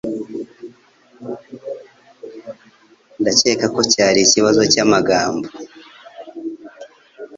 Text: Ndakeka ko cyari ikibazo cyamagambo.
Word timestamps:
Ndakeka 3.19 3.65
ko 3.75 3.81
cyari 3.91 4.19
ikibazo 4.23 4.61
cyamagambo. 4.73 5.47